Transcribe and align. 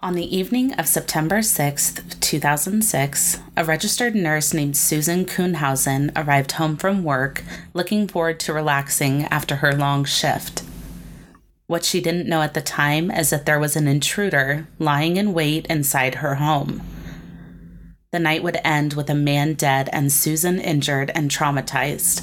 On 0.00 0.12
the 0.12 0.36
evening 0.36 0.74
of 0.74 0.86
September 0.86 1.38
6th, 1.38 2.20
2006, 2.20 3.38
a 3.56 3.64
registered 3.64 4.14
nurse 4.14 4.52
named 4.52 4.76
Susan 4.76 5.24
Kuhnhausen 5.24 6.12
arrived 6.14 6.52
home 6.52 6.76
from 6.76 7.02
work 7.02 7.42
looking 7.72 8.06
forward 8.06 8.38
to 8.40 8.52
relaxing 8.52 9.24
after 9.24 9.56
her 9.56 9.72
long 9.72 10.04
shift. 10.04 10.62
What 11.66 11.82
she 11.82 12.02
didn't 12.02 12.28
know 12.28 12.42
at 12.42 12.52
the 12.52 12.60
time 12.60 13.10
is 13.10 13.30
that 13.30 13.46
there 13.46 13.58
was 13.58 13.74
an 13.74 13.88
intruder 13.88 14.68
lying 14.78 15.16
in 15.16 15.32
wait 15.32 15.64
inside 15.68 16.16
her 16.16 16.34
home. 16.34 16.82
The 18.12 18.18
night 18.18 18.42
would 18.42 18.58
end 18.62 18.92
with 18.92 19.08
a 19.08 19.14
man 19.14 19.54
dead 19.54 19.88
and 19.94 20.12
Susan 20.12 20.60
injured 20.60 21.10
and 21.14 21.30
traumatized. 21.30 22.22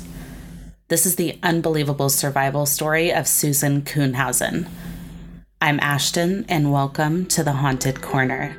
This 0.90 1.08
is 1.08 1.16
the 1.16 1.40
unbelievable 1.42 2.10
survival 2.10 2.68
story 2.68 3.12
of 3.12 3.28
Susan 3.28 3.82
Kuhnhausen. 3.82 4.68
I'm 5.64 5.80
Ashton, 5.80 6.46
and 6.50 6.74
welcome 6.74 7.26
to 7.28 7.42
the 7.42 7.54
Haunted 7.54 8.02
Corner. 8.02 8.54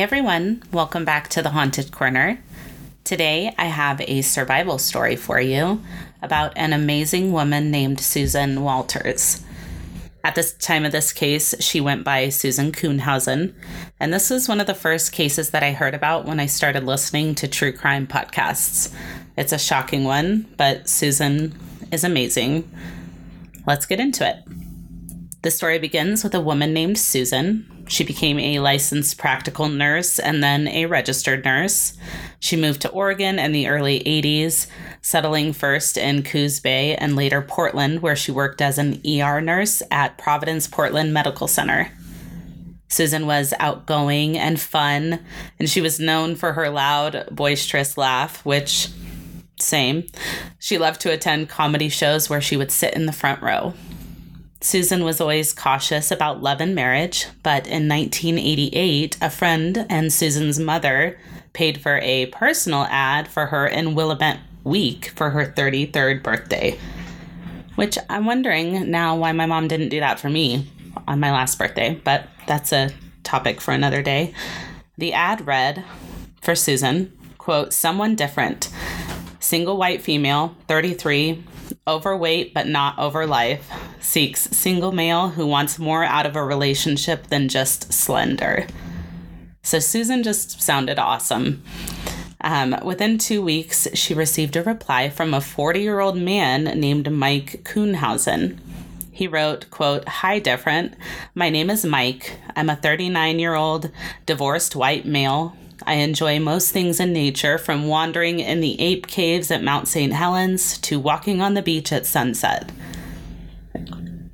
Everyone, 0.00 0.62
welcome 0.72 1.04
back 1.04 1.28
to 1.28 1.42
the 1.42 1.50
Haunted 1.50 1.92
Corner. 1.92 2.42
Today 3.04 3.54
I 3.58 3.66
have 3.66 4.00
a 4.00 4.22
survival 4.22 4.78
story 4.78 5.14
for 5.14 5.38
you 5.38 5.82
about 6.22 6.56
an 6.56 6.72
amazing 6.72 7.32
woman 7.32 7.70
named 7.70 8.00
Susan 8.00 8.62
Walters. 8.62 9.44
At 10.24 10.36
this 10.36 10.54
time 10.54 10.86
of 10.86 10.92
this 10.92 11.12
case, 11.12 11.54
she 11.60 11.82
went 11.82 12.02
by 12.02 12.30
Susan 12.30 12.72
Kuhnhausen, 12.72 13.52
and 14.00 14.10
this 14.10 14.30
was 14.30 14.48
one 14.48 14.58
of 14.58 14.66
the 14.66 14.74
first 14.74 15.12
cases 15.12 15.50
that 15.50 15.62
I 15.62 15.72
heard 15.72 15.94
about 15.94 16.24
when 16.24 16.40
I 16.40 16.46
started 16.46 16.84
listening 16.84 17.34
to 17.34 17.46
true 17.46 17.70
crime 17.70 18.06
podcasts. 18.06 18.94
It's 19.36 19.52
a 19.52 19.58
shocking 19.58 20.04
one, 20.04 20.46
but 20.56 20.88
Susan 20.88 21.54
is 21.92 22.04
amazing. 22.04 22.70
Let's 23.66 23.84
get 23.84 24.00
into 24.00 24.26
it. 24.26 24.38
The 25.42 25.50
story 25.50 25.78
begins 25.78 26.24
with 26.24 26.34
a 26.34 26.40
woman 26.40 26.72
named 26.72 26.96
Susan 26.96 27.79
she 27.90 28.04
became 28.04 28.38
a 28.38 28.60
licensed 28.60 29.18
practical 29.18 29.68
nurse 29.68 30.20
and 30.20 30.44
then 30.44 30.68
a 30.68 30.86
registered 30.86 31.44
nurse. 31.44 31.94
She 32.38 32.54
moved 32.54 32.82
to 32.82 32.90
Oregon 32.90 33.40
in 33.40 33.50
the 33.50 33.66
early 33.66 33.98
80s, 34.04 34.68
settling 35.02 35.52
first 35.52 35.98
in 35.98 36.22
Coos 36.22 36.60
Bay 36.60 36.94
and 36.94 37.16
later 37.16 37.42
Portland, 37.42 38.00
where 38.00 38.14
she 38.14 38.30
worked 38.30 38.62
as 38.62 38.78
an 38.78 39.02
ER 39.04 39.40
nurse 39.40 39.82
at 39.90 40.18
Providence 40.18 40.68
Portland 40.68 41.12
Medical 41.12 41.48
Center. 41.48 41.90
Susan 42.86 43.26
was 43.26 43.52
outgoing 43.58 44.38
and 44.38 44.60
fun, 44.60 45.18
and 45.58 45.68
she 45.68 45.80
was 45.80 45.98
known 45.98 46.36
for 46.36 46.52
her 46.52 46.70
loud, 46.70 47.26
boisterous 47.32 47.98
laugh, 47.98 48.44
which, 48.44 48.88
same. 49.58 50.06
She 50.60 50.78
loved 50.78 51.00
to 51.00 51.12
attend 51.12 51.48
comedy 51.48 51.88
shows 51.88 52.30
where 52.30 52.40
she 52.40 52.56
would 52.56 52.70
sit 52.70 52.94
in 52.94 53.06
the 53.06 53.12
front 53.12 53.42
row. 53.42 53.74
Susan 54.62 55.04
was 55.04 55.20
always 55.20 55.54
cautious 55.54 56.10
about 56.10 56.42
love 56.42 56.60
and 56.60 56.74
marriage, 56.74 57.26
but 57.42 57.66
in 57.66 57.88
1988, 57.88 59.16
a 59.22 59.30
friend 59.30 59.86
and 59.88 60.12
Susan's 60.12 60.58
mother 60.58 61.18
paid 61.54 61.80
for 61.80 61.98
a 62.02 62.26
personal 62.26 62.84
ad 62.90 63.26
for 63.26 63.46
her 63.46 63.66
in 63.66 63.94
Willamette 63.94 64.40
Week 64.62 65.12
for 65.16 65.30
her 65.30 65.46
33rd 65.46 66.22
birthday. 66.22 66.78
Which 67.76 67.96
I'm 68.10 68.26
wondering 68.26 68.90
now 68.90 69.16
why 69.16 69.32
my 69.32 69.46
mom 69.46 69.66
didn't 69.66 69.88
do 69.88 70.00
that 70.00 70.20
for 70.20 70.28
me 70.28 70.70
on 71.08 71.20
my 71.20 71.32
last 71.32 71.58
birthday, 71.58 71.98
but 72.04 72.28
that's 72.46 72.72
a 72.72 72.90
topic 73.22 73.62
for 73.62 73.72
another 73.72 74.02
day. 74.02 74.34
The 74.98 75.14
ad 75.14 75.46
read 75.46 75.82
for 76.42 76.54
Susan, 76.54 77.16
quote, 77.38 77.72
someone 77.72 78.14
different, 78.14 78.68
single 79.38 79.78
white 79.78 80.02
female, 80.02 80.54
33, 80.68 81.42
overweight 81.86 82.54
but 82.54 82.66
not 82.66 82.98
over 82.98 83.26
life, 83.26 83.70
seeks 84.00 84.42
single 84.50 84.92
male 84.92 85.30
who 85.30 85.46
wants 85.46 85.78
more 85.78 86.04
out 86.04 86.26
of 86.26 86.36
a 86.36 86.44
relationship 86.44 87.28
than 87.28 87.48
just 87.48 87.92
slender. 87.92 88.66
So 89.62 89.78
Susan 89.78 90.22
just 90.22 90.62
sounded 90.62 90.98
awesome. 90.98 91.62
Um, 92.40 92.76
within 92.82 93.18
two 93.18 93.42
weeks, 93.42 93.86
she 93.94 94.14
received 94.14 94.56
a 94.56 94.62
reply 94.62 95.10
from 95.10 95.34
a 95.34 95.40
40 95.40 95.80
year 95.80 96.00
old 96.00 96.16
man 96.16 96.64
named 96.64 97.10
Mike 97.12 97.62
Kuhnhausen. 97.64 98.58
He 99.12 99.26
wrote, 99.26 99.68
quote, 99.70 100.08
Hi, 100.08 100.38
different. 100.38 100.94
My 101.34 101.50
name 101.50 101.68
is 101.68 101.84
Mike. 101.84 102.38
I'm 102.56 102.70
a 102.70 102.76
39 102.76 103.38
year 103.38 103.54
old 103.54 103.90
divorced 104.24 104.74
white 104.74 105.04
male 105.04 105.54
I 105.86 105.94
enjoy 105.94 106.38
most 106.40 106.72
things 106.72 107.00
in 107.00 107.12
nature, 107.12 107.58
from 107.58 107.86
wandering 107.86 108.40
in 108.40 108.60
the 108.60 108.80
ape 108.80 109.06
caves 109.06 109.50
at 109.50 109.62
Mount 109.62 109.88
St. 109.88 110.12
Helens 110.12 110.78
to 110.78 110.98
walking 110.98 111.40
on 111.40 111.54
the 111.54 111.62
beach 111.62 111.92
at 111.92 112.06
sunset. 112.06 112.70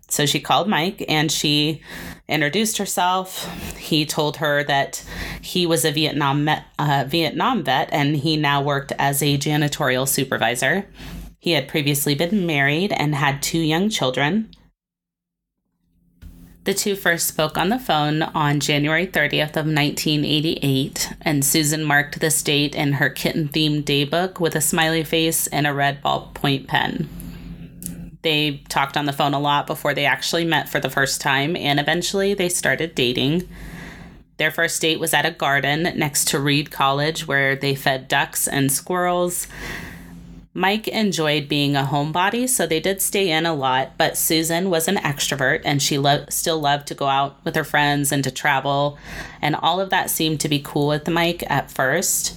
So 0.08 0.24
she 0.26 0.40
called 0.40 0.68
Mike 0.68 1.04
and 1.08 1.30
she 1.30 1.82
introduced 2.28 2.78
herself. 2.78 3.44
He 3.76 4.06
told 4.06 4.38
her 4.38 4.64
that 4.64 5.04
he 5.40 5.66
was 5.66 5.84
a 5.84 5.92
Vietnam 5.92 6.44
met, 6.44 6.64
uh, 6.78 7.04
Vietnam 7.06 7.62
vet 7.62 7.88
and 7.92 8.16
he 8.16 8.36
now 8.36 8.62
worked 8.62 8.92
as 8.98 9.22
a 9.22 9.38
janitorial 9.38 10.08
supervisor. 10.08 10.86
He 11.38 11.52
had 11.52 11.68
previously 11.68 12.14
been 12.14 12.46
married 12.46 12.92
and 12.92 13.14
had 13.14 13.42
two 13.42 13.60
young 13.60 13.88
children. 13.88 14.50
The 16.66 16.74
two 16.74 16.96
first 16.96 17.28
spoke 17.28 17.56
on 17.56 17.68
the 17.68 17.78
phone 17.78 18.22
on 18.22 18.58
January 18.58 19.06
30th 19.06 19.50
of 19.50 19.66
1988, 19.66 21.12
and 21.22 21.44
Susan 21.44 21.84
marked 21.84 22.18
this 22.18 22.42
date 22.42 22.74
in 22.74 22.94
her 22.94 23.08
kitten-themed 23.08 23.84
daybook 23.84 24.40
with 24.40 24.56
a 24.56 24.60
smiley 24.60 25.04
face 25.04 25.46
and 25.46 25.64
a 25.64 25.72
red 25.72 26.02
ballpoint 26.02 26.66
pen. 26.66 28.18
They 28.22 28.64
talked 28.68 28.96
on 28.96 29.06
the 29.06 29.12
phone 29.12 29.32
a 29.32 29.38
lot 29.38 29.68
before 29.68 29.94
they 29.94 30.06
actually 30.06 30.44
met 30.44 30.68
for 30.68 30.80
the 30.80 30.90
first 30.90 31.20
time, 31.20 31.54
and 31.54 31.78
eventually 31.78 32.34
they 32.34 32.48
started 32.48 32.96
dating. 32.96 33.48
Their 34.38 34.50
first 34.50 34.82
date 34.82 34.98
was 34.98 35.14
at 35.14 35.24
a 35.24 35.30
garden 35.30 35.84
next 35.96 36.26
to 36.28 36.40
Reed 36.40 36.72
College 36.72 37.28
where 37.28 37.54
they 37.54 37.76
fed 37.76 38.08
ducks 38.08 38.48
and 38.48 38.72
squirrels. 38.72 39.46
Mike 40.56 40.88
enjoyed 40.88 41.50
being 41.50 41.76
a 41.76 41.82
homebody, 41.82 42.48
so 42.48 42.66
they 42.66 42.80
did 42.80 43.02
stay 43.02 43.30
in 43.30 43.44
a 43.44 43.52
lot, 43.52 43.92
but 43.98 44.16
Susan 44.16 44.70
was 44.70 44.88
an 44.88 44.96
extrovert 44.96 45.60
and 45.66 45.82
she 45.82 45.98
lo- 45.98 46.24
still 46.30 46.58
loved 46.58 46.86
to 46.86 46.94
go 46.94 47.04
out 47.04 47.36
with 47.44 47.54
her 47.54 47.62
friends 47.62 48.10
and 48.10 48.24
to 48.24 48.30
travel, 48.30 48.96
and 49.42 49.54
all 49.54 49.82
of 49.82 49.90
that 49.90 50.08
seemed 50.08 50.40
to 50.40 50.48
be 50.48 50.58
cool 50.64 50.88
with 50.88 51.06
Mike 51.10 51.44
at 51.50 51.70
first. 51.70 52.34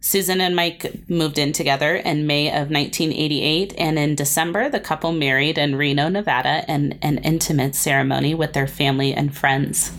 Susan 0.00 0.42
and 0.42 0.54
Mike 0.54 1.08
moved 1.08 1.38
in 1.38 1.52
together 1.52 1.96
in 1.96 2.26
May 2.26 2.48
of 2.48 2.70
1988, 2.70 3.72
and 3.78 3.98
in 3.98 4.14
December, 4.14 4.68
the 4.68 4.78
couple 4.78 5.12
married 5.12 5.56
in 5.56 5.76
Reno, 5.76 6.10
Nevada, 6.10 6.66
in 6.68 6.98
an 7.00 7.16
intimate 7.18 7.74
ceremony 7.74 8.34
with 8.34 8.52
their 8.52 8.66
family 8.66 9.14
and 9.14 9.34
friends. 9.34 9.90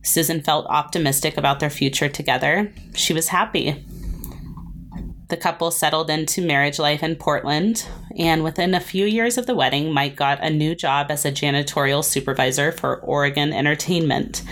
Susan 0.00 0.40
felt 0.40 0.64
optimistic 0.70 1.36
about 1.36 1.60
their 1.60 1.68
future 1.68 2.08
together. 2.08 2.72
She 2.94 3.12
was 3.12 3.28
happy. 3.28 3.84
The 5.28 5.36
couple 5.36 5.72
settled 5.72 6.08
into 6.08 6.40
marriage 6.40 6.78
life 6.78 7.02
in 7.02 7.16
Portland, 7.16 7.84
and 8.16 8.44
within 8.44 8.74
a 8.74 8.80
few 8.80 9.06
years 9.06 9.36
of 9.36 9.46
the 9.46 9.56
wedding, 9.56 9.92
Mike 9.92 10.14
got 10.14 10.42
a 10.42 10.50
new 10.50 10.76
job 10.76 11.10
as 11.10 11.24
a 11.24 11.32
janitorial 11.32 12.04
supervisor 12.04 12.70
for 12.70 13.00
Oregon 13.00 13.52
Entertainment, 13.52 14.44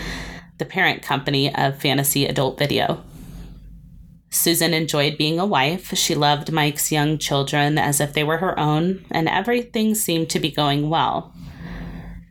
the 0.58 0.64
parent 0.64 1.00
company 1.00 1.54
of 1.54 1.80
Fantasy 1.80 2.26
Adult 2.26 2.58
Video. 2.58 3.04
Susan 4.30 4.74
enjoyed 4.74 5.16
being 5.16 5.38
a 5.38 5.46
wife. 5.46 5.96
She 5.96 6.16
loved 6.16 6.50
Mike's 6.50 6.90
young 6.90 7.18
children 7.18 7.78
as 7.78 8.00
if 8.00 8.12
they 8.12 8.24
were 8.24 8.38
her 8.38 8.58
own, 8.58 9.04
and 9.12 9.28
everything 9.28 9.94
seemed 9.94 10.28
to 10.30 10.40
be 10.40 10.50
going 10.50 10.90
well. 10.90 11.32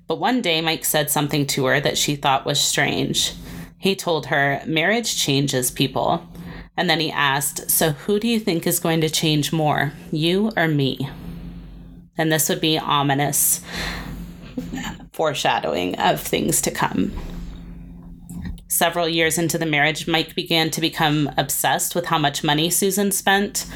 But 0.05 0.19
one 0.19 0.41
day, 0.41 0.59
Mike 0.59 0.83
said 0.83 1.09
something 1.09 1.47
to 1.47 1.63
her 1.65 1.79
that 1.79 1.97
she 1.97 2.17
thought 2.17 2.45
was 2.45 2.59
strange. 2.59 3.33
He 3.77 3.95
told 3.95 4.25
her, 4.25 4.61
Marriage 4.67 5.15
changes 5.15 5.71
people. 5.71 6.27
And 6.75 6.89
then 6.89 6.99
he 6.99 7.11
asked, 7.11 7.69
So 7.69 7.91
who 7.91 8.19
do 8.19 8.27
you 8.27 8.39
think 8.39 8.65
is 8.65 8.79
going 8.79 9.01
to 9.01 9.09
change 9.09 9.53
more, 9.53 9.93
you 10.11 10.51
or 10.57 10.67
me? 10.67 11.09
And 12.17 12.31
this 12.31 12.49
would 12.49 12.61
be 12.61 12.77
ominous 12.77 13.61
foreshadowing 15.13 15.95
of 15.95 16.19
things 16.19 16.61
to 16.61 16.71
come. 16.71 17.13
Several 18.67 19.07
years 19.07 19.37
into 19.37 19.57
the 19.57 19.67
marriage, 19.67 20.07
Mike 20.07 20.33
began 20.33 20.71
to 20.71 20.81
become 20.81 21.29
obsessed 21.37 21.93
with 21.93 22.05
how 22.05 22.17
much 22.17 22.43
money 22.43 22.69
Susan 22.71 23.11
spent, 23.11 23.67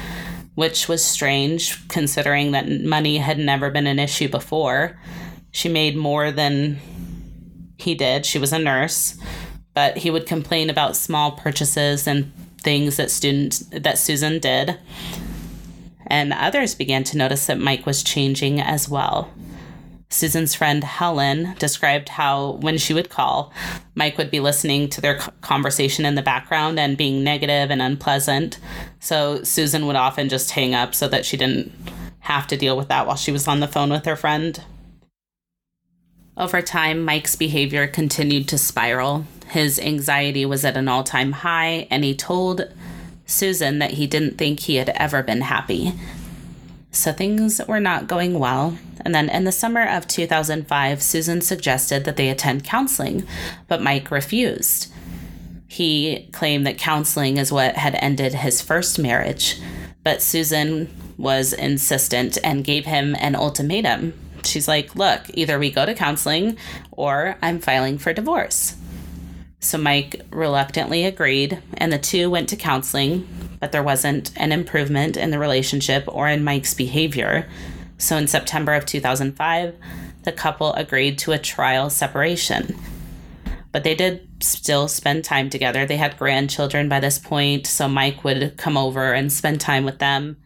which 0.56 0.88
was 0.88 1.04
strange 1.04 1.86
considering 1.88 2.50
that 2.50 2.68
money 2.68 3.18
had 3.18 3.38
never 3.38 3.70
been 3.70 3.86
an 3.86 4.00
issue 4.00 4.28
before. 4.28 4.98
She 5.52 5.68
made 5.68 5.96
more 5.96 6.32
than 6.32 6.78
he 7.76 7.94
did. 7.94 8.26
She 8.26 8.40
was 8.40 8.52
a 8.52 8.58
nurse, 8.58 9.16
but 9.72 9.96
he 9.96 10.10
would 10.10 10.26
complain 10.26 10.68
about 10.68 10.96
small 10.96 11.32
purchases 11.32 12.08
and 12.08 12.32
things 12.62 12.96
that 12.96 13.10
students 13.10 13.60
that 13.70 13.98
Susan 13.98 14.38
did. 14.38 14.78
And 16.06 16.32
others 16.32 16.74
began 16.74 17.04
to 17.04 17.18
notice 17.18 17.46
that 17.46 17.58
Mike 17.58 17.84
was 17.84 18.02
changing 18.02 18.60
as 18.60 18.88
well. 18.88 19.30
Susan's 20.10 20.54
friend 20.54 20.82
Helen 20.82 21.54
described 21.58 22.08
how 22.08 22.52
when 22.52 22.78
she 22.78 22.94
would 22.94 23.10
call, 23.10 23.52
Mike 23.94 24.16
would 24.16 24.30
be 24.30 24.40
listening 24.40 24.88
to 24.88 25.02
their 25.02 25.18
conversation 25.42 26.06
in 26.06 26.14
the 26.14 26.22
background 26.22 26.80
and 26.80 26.96
being 26.96 27.22
negative 27.22 27.70
and 27.70 27.82
unpleasant. 27.82 28.58
So 29.00 29.42
Susan 29.44 29.86
would 29.86 29.96
often 29.96 30.30
just 30.30 30.52
hang 30.52 30.74
up 30.74 30.94
so 30.94 31.08
that 31.08 31.26
she 31.26 31.36
didn't 31.36 31.72
have 32.20 32.46
to 32.46 32.56
deal 32.56 32.76
with 32.76 32.88
that 32.88 33.06
while 33.06 33.16
she 33.16 33.32
was 33.32 33.46
on 33.46 33.60
the 33.60 33.68
phone 33.68 33.90
with 33.90 34.06
her 34.06 34.16
friend. 34.16 34.62
Over 36.38 36.62
time, 36.62 37.04
Mike's 37.04 37.36
behavior 37.36 37.86
continued 37.86 38.48
to 38.48 38.58
spiral. 38.58 39.26
His 39.50 39.78
anxiety 39.78 40.44
was 40.44 40.64
at 40.64 40.76
an 40.76 40.88
all 40.88 41.04
time 41.04 41.32
high, 41.32 41.86
and 41.90 42.04
he 42.04 42.14
told 42.14 42.72
Susan 43.26 43.78
that 43.78 43.92
he 43.92 44.06
didn't 44.06 44.38
think 44.38 44.60
he 44.60 44.76
had 44.76 44.90
ever 44.90 45.22
been 45.22 45.42
happy. 45.42 45.92
So 46.90 47.12
things 47.12 47.60
were 47.68 47.80
not 47.80 48.08
going 48.08 48.38
well. 48.38 48.78
And 49.02 49.14
then 49.14 49.28
in 49.28 49.44
the 49.44 49.52
summer 49.52 49.86
of 49.86 50.08
2005, 50.08 51.02
Susan 51.02 51.40
suggested 51.40 52.04
that 52.04 52.16
they 52.16 52.28
attend 52.28 52.64
counseling, 52.64 53.26
but 53.68 53.82
Mike 53.82 54.10
refused. 54.10 54.92
He 55.66 56.28
claimed 56.32 56.66
that 56.66 56.78
counseling 56.78 57.36
is 57.36 57.52
what 57.52 57.76
had 57.76 57.94
ended 57.96 58.34
his 58.34 58.62
first 58.62 58.98
marriage, 58.98 59.60
but 60.02 60.22
Susan 60.22 60.88
was 61.18 61.52
insistent 61.52 62.38
and 62.42 62.64
gave 62.64 62.86
him 62.86 63.14
an 63.18 63.36
ultimatum. 63.36 64.14
She's 64.44 64.66
like, 64.66 64.96
Look, 64.96 65.22
either 65.34 65.58
we 65.58 65.70
go 65.70 65.84
to 65.84 65.94
counseling 65.94 66.56
or 66.90 67.36
I'm 67.42 67.60
filing 67.60 67.98
for 67.98 68.12
divorce. 68.12 68.76
So 69.60 69.76
Mike 69.76 70.22
reluctantly 70.30 71.04
agreed, 71.04 71.60
and 71.76 71.92
the 71.92 71.98
two 71.98 72.30
went 72.30 72.48
to 72.50 72.56
counseling, 72.56 73.26
but 73.58 73.72
there 73.72 73.82
wasn't 73.82 74.30
an 74.36 74.52
improvement 74.52 75.16
in 75.16 75.30
the 75.30 75.38
relationship 75.38 76.04
or 76.06 76.28
in 76.28 76.44
Mike's 76.44 76.74
behavior. 76.74 77.48
So 77.98 78.16
in 78.16 78.28
September 78.28 78.74
of 78.74 78.86
2005, 78.86 79.74
the 80.22 80.32
couple 80.32 80.72
agreed 80.74 81.18
to 81.18 81.32
a 81.32 81.38
trial 81.38 81.90
separation. 81.90 82.78
But 83.72 83.82
they 83.82 83.96
did 83.96 84.28
still 84.40 84.86
spend 84.86 85.24
time 85.24 85.50
together. 85.50 85.84
They 85.84 85.96
had 85.96 86.16
grandchildren 86.16 86.88
by 86.88 87.00
this 87.00 87.18
point, 87.18 87.66
so 87.66 87.88
Mike 87.88 88.22
would 88.22 88.56
come 88.56 88.76
over 88.76 89.12
and 89.12 89.32
spend 89.32 89.60
time 89.60 89.84
with 89.84 89.98
them. 89.98 90.36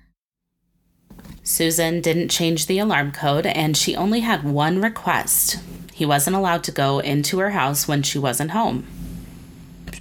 Susan 1.45 2.01
didn't 2.01 2.31
change 2.31 2.67
the 2.67 2.79
alarm 2.79 3.13
code, 3.13 3.45
and 3.47 3.77
she 3.77 3.95
only 3.95 4.21
had 4.21 4.43
one 4.43 4.81
request. 4.81 5.59
He 5.93 6.07
wasn't 6.07 6.37
allowed 6.37 6.65
to 6.65 6.73
go 6.73 7.01
into 7.01 7.39
her 7.41 7.51
house 7.51 7.87
when 7.87 8.03
she 8.03 8.19
wasn't 8.19 8.53
home 8.53 8.87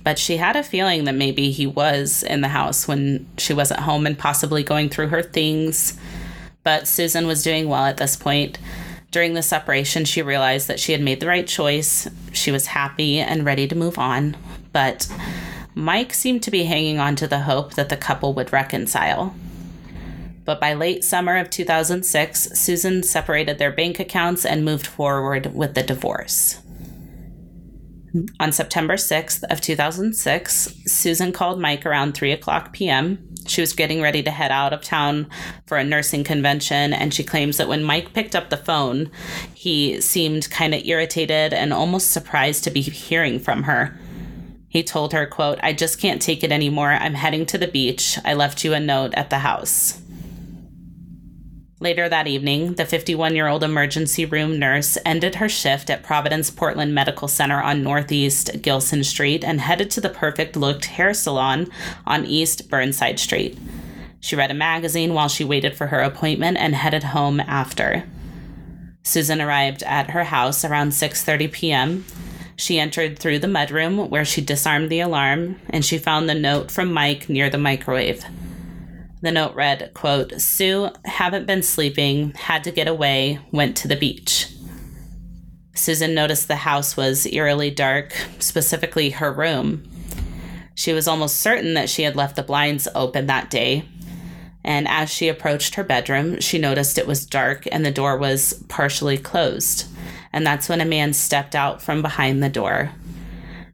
but 0.03 0.17
she 0.17 0.37
had 0.37 0.55
a 0.55 0.63
feeling 0.63 1.03
that 1.05 1.15
maybe 1.15 1.51
he 1.51 1.67
was 1.67 2.23
in 2.23 2.41
the 2.41 2.47
house 2.47 2.87
when 2.87 3.27
she 3.37 3.53
wasn't 3.53 3.81
home 3.81 4.05
and 4.05 4.17
possibly 4.17 4.63
going 4.63 4.89
through 4.89 5.07
her 5.07 5.21
things. 5.21 5.97
But 6.63 6.87
Susan 6.87 7.27
was 7.27 7.43
doing 7.43 7.67
well 7.67 7.85
at 7.85 7.97
this 7.97 8.15
point. 8.15 8.57
During 9.11 9.33
the 9.33 9.41
separation, 9.41 10.05
she 10.05 10.21
realized 10.21 10.67
that 10.67 10.79
she 10.79 10.91
had 10.93 11.01
made 11.01 11.19
the 11.19 11.27
right 11.27 11.47
choice. 11.47 12.07
She 12.31 12.51
was 12.51 12.67
happy 12.67 13.19
and 13.19 13.45
ready 13.45 13.67
to 13.67 13.75
move 13.75 13.97
on. 13.97 14.37
But 14.71 15.11
Mike 15.75 16.13
seemed 16.13 16.43
to 16.43 16.51
be 16.51 16.63
hanging 16.63 16.99
on 16.99 17.15
to 17.17 17.27
the 17.27 17.41
hope 17.41 17.73
that 17.73 17.89
the 17.89 17.97
couple 17.97 18.33
would 18.33 18.53
reconcile. 18.53 19.35
But 20.45 20.59
by 20.59 20.73
late 20.73 21.03
summer 21.03 21.37
of 21.37 21.49
2006, 21.49 22.59
Susan 22.59 23.03
separated 23.03 23.57
their 23.57 23.71
bank 23.71 23.99
accounts 23.99 24.45
and 24.45 24.65
moved 24.65 24.87
forward 24.87 25.53
with 25.53 25.75
the 25.75 25.83
divorce. 25.83 26.59
On 28.39 28.51
September 28.51 28.95
6th 28.95 29.43
of 29.49 29.61
2006, 29.61 30.75
Susan 30.85 31.31
called 31.31 31.61
Mike 31.61 31.85
around 31.85 32.13
3 32.13 32.31
o'clock 32.33 32.73
p.m. 32.73 33.25
She 33.47 33.61
was 33.61 33.73
getting 33.73 34.01
ready 34.01 34.21
to 34.23 34.31
head 34.31 34.51
out 34.51 34.73
of 34.73 34.81
town 34.81 35.29
for 35.65 35.77
a 35.77 35.83
nursing 35.83 36.23
convention, 36.23 36.93
and 36.93 37.13
she 37.13 37.23
claims 37.23 37.57
that 37.57 37.69
when 37.69 37.83
Mike 37.83 38.13
picked 38.13 38.35
up 38.35 38.49
the 38.49 38.57
phone, 38.57 39.09
he 39.53 40.01
seemed 40.01 40.51
kind 40.51 40.75
of 40.75 40.85
irritated 40.85 41.53
and 41.53 41.71
almost 41.71 42.11
surprised 42.11 42.65
to 42.65 42.71
be 42.71 42.81
hearing 42.81 43.39
from 43.39 43.63
her. 43.63 43.97
He 44.67 44.83
told 44.83 45.13
her, 45.13 45.25
quote, 45.25 45.59
I 45.63 45.73
just 45.73 45.99
can't 45.99 46.21
take 46.21 46.43
it 46.43 46.51
anymore. 46.51 46.91
I'm 46.91 47.13
heading 47.13 47.45
to 47.47 47.57
the 47.57 47.67
beach. 47.67 48.17
I 48.25 48.33
left 48.33 48.63
you 48.63 48.73
a 48.73 48.79
note 48.79 49.13
at 49.15 49.29
the 49.29 49.39
house. 49.39 50.00
Later 51.81 52.07
that 52.07 52.27
evening, 52.27 52.75
the 52.75 52.85
51 52.85 53.35
year 53.35 53.47
old 53.47 53.63
emergency 53.63 54.23
room 54.23 54.59
nurse 54.59 54.99
ended 55.03 55.35
her 55.35 55.49
shift 55.49 55.89
at 55.89 56.03
Providence 56.03 56.51
Portland 56.51 56.93
Medical 56.93 57.27
Center 57.27 57.59
on 57.59 57.81
Northeast 57.81 58.51
Glisan 58.61 59.03
Street 59.03 59.43
and 59.43 59.59
headed 59.59 59.89
to 59.89 59.99
the 59.99 60.07
Perfect 60.07 60.55
Looked 60.55 60.85
Hair 60.85 61.15
Salon 61.15 61.71
on 62.05 62.23
East 62.23 62.69
Burnside 62.69 63.19
Street. 63.19 63.57
She 64.19 64.35
read 64.35 64.51
a 64.51 64.53
magazine 64.53 65.15
while 65.15 65.27
she 65.27 65.43
waited 65.43 65.75
for 65.75 65.87
her 65.87 66.01
appointment 66.01 66.57
and 66.57 66.75
headed 66.75 67.01
home 67.01 67.39
after. 67.39 68.03
Susan 69.01 69.41
arrived 69.41 69.81
at 69.81 70.11
her 70.11 70.25
house 70.25 70.63
around 70.63 70.89
6:30 70.89 71.51
p.m. 71.51 72.05
She 72.57 72.79
entered 72.79 73.17
through 73.17 73.39
the 73.39 73.47
mudroom 73.47 74.07
where 74.07 74.23
she 74.23 74.41
disarmed 74.41 74.91
the 74.91 74.99
alarm 74.99 75.59
and 75.71 75.83
she 75.83 75.97
found 75.97 76.29
the 76.29 76.35
note 76.35 76.69
from 76.69 76.93
Mike 76.93 77.27
near 77.27 77.49
the 77.49 77.57
microwave. 77.57 78.23
The 79.21 79.31
note 79.31 79.53
read, 79.53 79.91
quote, 79.93 80.41
Sue, 80.41 80.89
haven't 81.05 81.45
been 81.45 81.61
sleeping, 81.61 82.31
had 82.31 82.63
to 82.63 82.71
get 82.71 82.87
away, 82.87 83.39
went 83.51 83.77
to 83.77 83.87
the 83.87 83.95
beach. 83.95 84.47
Susan 85.75 86.13
noticed 86.15 86.47
the 86.47 86.55
house 86.55 86.97
was 86.97 87.27
eerily 87.27 87.69
dark, 87.69 88.13
specifically 88.39 89.11
her 89.11 89.31
room. 89.31 89.83
She 90.73 90.91
was 90.91 91.07
almost 91.07 91.39
certain 91.39 91.75
that 91.75 91.89
she 91.89 92.01
had 92.03 92.15
left 92.15 92.35
the 92.35 92.43
blinds 92.43 92.87
open 92.95 93.27
that 93.27 93.51
day. 93.51 93.85
And 94.63 94.87
as 94.87 95.11
she 95.11 95.27
approached 95.27 95.75
her 95.75 95.83
bedroom, 95.83 96.39
she 96.39 96.57
noticed 96.57 96.97
it 96.97 97.07
was 97.07 97.25
dark 97.25 97.67
and 97.71 97.85
the 97.85 97.91
door 97.91 98.17
was 98.17 98.53
partially 98.67 99.17
closed. 99.17 99.87
And 100.33 100.45
that's 100.45 100.67
when 100.67 100.81
a 100.81 100.85
man 100.85 101.13
stepped 101.13 101.55
out 101.55 101.81
from 101.81 102.01
behind 102.01 102.41
the 102.41 102.49
door. 102.49 102.91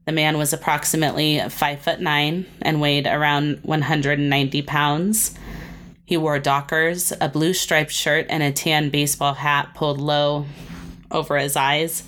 The 0.08 0.14
man 0.14 0.38
was 0.38 0.54
approximately 0.54 1.42
five 1.50 1.82
foot 1.82 2.00
nine 2.00 2.46
and 2.62 2.80
weighed 2.80 3.08
around 3.08 3.60
190 3.64 4.62
pounds. 4.62 5.38
He 6.06 6.16
wore 6.16 6.40
Dockers, 6.40 7.12
a 7.20 7.28
blue 7.28 7.54
striped 7.54 7.92
shirt, 7.92 8.26
and 8.30 8.42
a 8.42 8.54
tan 8.54 8.90
baseball 8.90 9.34
hat 9.34 9.74
pulled 9.76 10.00
low 10.00 10.46
over 11.12 11.38
his 11.38 11.58
eyes. 11.58 12.04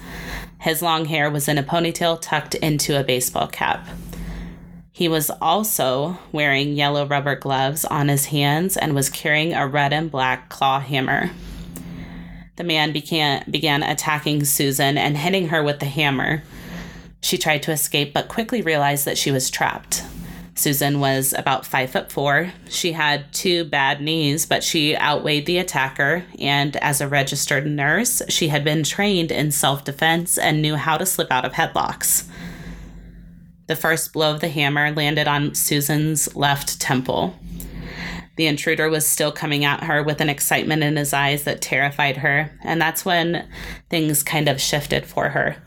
His 0.61 0.81
long 0.81 1.03
hair 1.03 1.29
was 1.29 1.49
in 1.49 1.57
a 1.57 1.63
ponytail 1.63 2.21
tucked 2.21 2.55
into 2.55 2.97
a 2.97 3.03
baseball 3.03 3.47
cap. 3.47 3.85
He 4.93 5.09
was 5.09 5.29
also 5.41 6.19
wearing 6.31 6.75
yellow 6.75 7.05
rubber 7.05 7.35
gloves 7.35 7.83
on 7.83 8.07
his 8.07 8.27
hands 8.27 8.77
and 8.77 8.95
was 8.95 9.09
carrying 9.09 9.53
a 9.53 9.67
red 9.67 9.91
and 9.91 10.09
black 10.09 10.47
claw 10.47 10.79
hammer. 10.79 11.31
The 12.55 12.63
man 12.63 12.93
began, 12.93 13.43
began 13.51 13.83
attacking 13.83 14.45
Susan 14.45 14.97
and 14.97 15.17
hitting 15.17 15.49
her 15.49 15.61
with 15.61 15.79
the 15.79 15.85
hammer. 15.85 16.43
She 17.21 17.37
tried 17.37 17.63
to 17.63 17.71
escape, 17.71 18.13
but 18.13 18.27
quickly 18.27 18.61
realized 18.61 19.05
that 19.05 19.17
she 19.17 19.31
was 19.31 19.49
trapped. 19.49 20.03
Susan 20.59 20.99
was 20.99 21.33
about 21.33 21.65
five 21.65 21.89
foot 21.89 22.11
four. 22.11 22.51
She 22.67 22.91
had 22.91 23.31
two 23.31 23.63
bad 23.63 24.01
knees, 24.01 24.45
but 24.45 24.61
she 24.63 24.95
outweighed 24.97 25.45
the 25.45 25.57
attacker. 25.57 26.25
And 26.37 26.75
as 26.77 26.99
a 26.99 27.07
registered 27.07 27.65
nurse, 27.65 28.21
she 28.27 28.49
had 28.49 28.65
been 28.65 28.83
trained 28.83 29.31
in 29.31 29.51
self 29.51 29.85
defense 29.85 30.37
and 30.37 30.61
knew 30.61 30.75
how 30.75 30.97
to 30.97 31.05
slip 31.05 31.31
out 31.31 31.45
of 31.45 31.53
headlocks. 31.53 32.27
The 33.67 33.77
first 33.77 34.11
blow 34.11 34.33
of 34.33 34.41
the 34.41 34.49
hammer 34.49 34.91
landed 34.91 35.27
on 35.27 35.55
Susan's 35.55 36.35
left 36.35 36.81
temple. 36.81 37.35
The 38.35 38.47
intruder 38.47 38.89
was 38.89 39.07
still 39.07 39.31
coming 39.31 39.63
at 39.63 39.83
her 39.83 40.01
with 40.03 40.21
an 40.21 40.29
excitement 40.29 40.83
in 40.83 40.97
his 40.97 41.13
eyes 41.13 41.43
that 41.43 41.61
terrified 41.61 42.17
her, 42.17 42.51
and 42.63 42.81
that's 42.81 43.05
when 43.05 43.47
things 43.89 44.23
kind 44.23 44.49
of 44.49 44.59
shifted 44.59 45.05
for 45.05 45.29
her. 45.29 45.57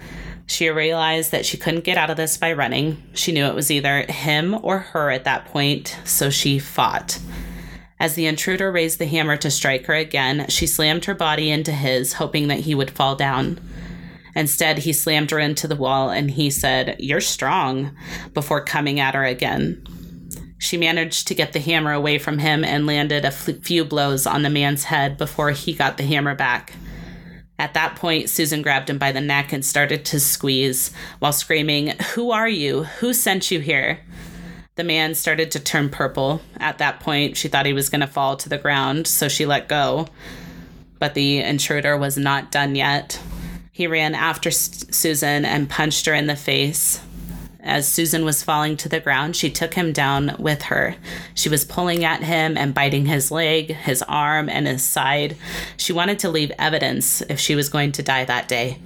She 0.53 0.69
realized 0.69 1.33
that 1.33 1.47
she 1.47 1.57
couldn't 1.57 1.85
get 1.85 1.97
out 1.97 2.11
of 2.11 2.19
this 2.19 2.37
by 2.37 2.53
running. 2.53 3.03
She 3.15 3.33
knew 3.33 3.47
it 3.47 3.55
was 3.55 3.71
either 3.71 4.03
him 4.03 4.55
or 4.63 4.81
her 4.81 5.11
at 5.11 5.25
that 5.25 5.47
point, 5.47 5.97
so 6.05 6.29
she 6.29 6.59
fought. 6.59 7.19
As 7.99 8.17
the 8.17 8.27
intruder 8.27 8.71
raised 8.71 8.99
the 8.99 9.07
hammer 9.07 9.39
to 9.39 9.51
strike 9.51 9.87
her 9.87 9.95
again, 9.95 10.47
she 10.51 10.67
slammed 10.67 11.07
her 11.07 11.15
body 11.15 11.51
into 11.51 11.73
his, 11.73 12.13
hoping 12.13 12.49
that 12.49 12.61
he 12.61 12.75
would 12.75 12.91
fall 12.91 13.17
down. 13.17 13.61
Instead, 14.37 14.81
he 14.81 14.93
slammed 14.93 15.31
her 15.31 15.39
into 15.39 15.67
the 15.67 15.75
wall 15.75 16.11
and 16.11 16.33
he 16.33 16.51
said, 16.51 16.97
You're 16.99 17.23
strong, 17.23 17.97
before 18.35 18.63
coming 18.63 19.01
at 19.01 19.15
her 19.15 19.25
again. 19.25 19.83
She 20.59 20.77
managed 20.77 21.29
to 21.29 21.35
get 21.35 21.55
the 21.55 21.61
hammer 21.61 21.93
away 21.93 22.19
from 22.19 22.37
him 22.37 22.63
and 22.63 22.87
landed 22.87 23.25
a 23.25 23.31
few 23.31 23.87
blows 23.87 24.27
on 24.27 24.43
the 24.43 24.51
man's 24.51 24.85
head 24.85 25.17
before 25.17 25.53
he 25.53 25.73
got 25.73 25.97
the 25.97 26.05
hammer 26.05 26.35
back. 26.35 26.75
At 27.63 27.75
that 27.75 27.95
point, 27.95 28.29
Susan 28.29 28.61
grabbed 28.61 28.91
him 28.91 28.99
by 28.99 29.13
the 29.13 29.21
neck 29.21 29.53
and 29.53 29.65
started 29.65 30.05
to 30.07 30.19
squeeze 30.19 30.91
while 31.21 31.33
screaming, 31.33 31.91
Who 32.15 32.33
are 32.33 32.49
you? 32.49 32.83
Who 32.99 33.15
sent 33.15 33.53
you 33.53 33.61
here? 33.61 34.01
The 34.75 34.83
man 34.83 35.15
started 35.15 35.53
to 35.53 35.61
turn 35.61 35.89
purple. 35.89 36.43
At 36.57 36.79
that 36.79 36.99
point, 36.99 37.37
she 37.37 37.47
thought 37.47 37.65
he 37.65 37.73
was 37.73 37.89
going 37.89 38.01
to 38.01 38.09
fall 38.09 38.37
to 38.39 38.49
the 38.49 38.59
ground, 38.59 39.07
so 39.07 39.29
she 39.29 39.47
let 39.47 39.69
go. 39.69 40.09
But 40.99 41.15
the 41.15 41.39
intruder 41.39 41.97
was 41.97 42.19
not 42.19 42.51
done 42.51 42.75
yet. 42.75 43.21
He 43.71 43.87
ran 43.87 44.17
after 44.17 44.51
Susan 44.51 45.45
and 45.45 45.71
punched 45.71 46.07
her 46.07 46.15
in 46.15 46.27
the 46.27 46.35
face. 46.35 47.01
As 47.65 47.87
Susan 47.87 48.25
was 48.25 48.43
falling 48.43 48.77
to 48.79 48.89
the 48.89 48.99
ground, 48.99 49.37
she 49.37 49.49
took 49.49 49.75
him 49.75 49.93
down 49.93 50.35
with 50.39 50.63
her. 50.63 50.97
She 51.35 51.49
was 51.49 51.65
pulling 51.65 52.05
at 52.05 52.23
him 52.23 52.57
and 52.59 52.75
biting 52.75 53.07
his 53.07 53.31
leg, 53.31 53.73
his 53.73 54.03
arm, 54.03 54.49
and 54.49 54.67
his 54.67 54.83
side. 54.83 55.37
She 55.77 55.93
wanted 55.93 56.19
to 56.21 56.31
leave 56.31 56.51
evidence 56.59 57.21
if 57.23 57.39
she 57.39 57.55
was 57.55 57.69
going 57.69 57.93
to 57.93 58.03
die 58.03 58.25
that 58.25 58.49
day. 58.49 58.79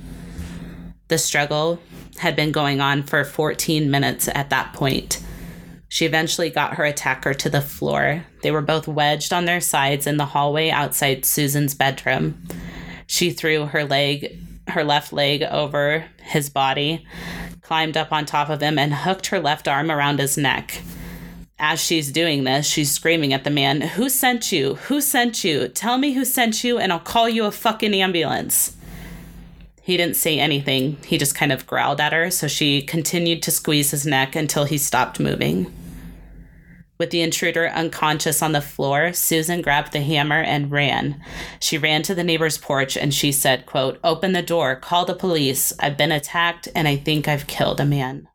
The 1.09 1.17
struggle 1.17 1.81
had 2.19 2.37
been 2.37 2.53
going 2.53 2.81
on 2.81 3.03
for 3.03 3.25
14 3.25 3.91
minutes 3.91 4.29
at 4.29 4.51
that 4.51 4.75
point. 4.75 5.23
She 5.89 6.05
eventually 6.05 6.51
got 6.51 6.75
her 6.75 6.85
attacker 6.85 7.33
to 7.33 7.49
the 7.49 7.61
floor. 7.63 8.27
They 8.43 8.51
were 8.51 8.61
both 8.61 8.89
wedged 8.89 9.33
on 9.33 9.47
their 9.47 9.61
sides 9.61 10.07
in 10.07 10.19
the 10.19 10.27
hallway 10.27 10.69
outside 10.69 11.25
Susan's 11.25 11.75
bedroom. 11.75 12.43
She 13.07 13.31
threw 13.31 13.67
her 13.67 13.85
leg, 13.85 14.39
her 14.69 14.85
left 14.85 15.13
leg 15.13 15.43
over 15.45 16.05
his 16.21 16.51
body, 16.51 17.07
climbed 17.67 17.97
up 17.97 18.13
on 18.13 18.25
top 18.25 18.49
of 18.49 18.61
him, 18.61 18.79
and 18.79 18.95
hooked 18.95 19.27
her 19.27 19.41
left 19.41 19.67
arm 19.67 19.91
around 19.91 20.21
his 20.21 20.39
neck. 20.39 20.83
As 21.59 21.81
she's 21.81 22.13
doing 22.13 22.45
this, 22.45 22.65
she's 22.65 22.93
screaming 22.93 23.33
at 23.33 23.43
the 23.43 23.51
man, 23.51 23.81
Who 23.81 24.09
sent 24.09 24.53
you? 24.53 24.77
Who 24.87 25.01
sent 25.01 25.43
you? 25.43 25.67
Tell 25.67 25.99
me 25.99 26.13
who 26.13 26.25
sent 26.25 26.63
you, 26.63 26.79
and 26.79 26.93
I'll 26.93 27.01
call 27.01 27.29
you 27.29 27.45
a 27.45 27.51
fucking 27.51 27.93
ambulance. 27.93 28.77
He 29.83 29.97
didn't 29.97 30.15
say 30.15 30.39
anything. 30.39 30.99
He 31.05 31.19
just 31.19 31.35
kind 31.35 31.51
of 31.51 31.67
growled 31.67 32.01
at 32.01 32.13
her, 32.13 32.31
so 32.31 32.47
she 32.47 32.83
continued 32.83 33.43
to 33.43 33.51
squeeze 33.51 33.91
his 33.91 34.07
neck 34.07 34.37
until 34.37 34.65
he 34.65 34.79
stopped 34.79 35.19
moving. 35.19 35.73
With 36.99 37.11
the 37.11 37.21
intruder 37.21 37.69
unconscious 37.69 38.43
on 38.43 38.53
the 38.53 38.61
floor, 38.61 39.13
Susan 39.13 39.61
grabbed 39.61 39.93
the 39.93 40.01
hammer 40.01 40.41
and 40.41 40.71
ran. 40.71 41.21
She 41.61 41.77
ran 41.77 42.03
to 42.03 42.15
the 42.15 42.25
neighbor's 42.25 42.57
porch 42.57 42.97
and 42.97 43.13
she 43.13 43.33
said, 43.33 43.67
quote, 43.67 43.99
Open 44.03 44.33
the 44.33 44.43
door, 44.43 44.77
call 44.77 45.05
the 45.05 45.15
police. 45.15 45.75
I've 45.79 45.99
been 45.99 46.13
attacked 46.13 46.69
and 46.75 46.89
I 46.89 46.97
think 46.97 47.29
I've 47.29 47.47
killed 47.47 47.81
a 47.81 47.85
man. 47.85 48.29